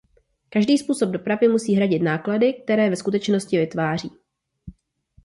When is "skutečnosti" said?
2.95-3.57